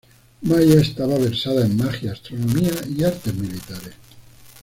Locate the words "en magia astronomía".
1.61-2.71